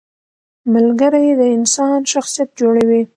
[0.73, 3.01] •ملګری د انسان شخصیت جوړوي.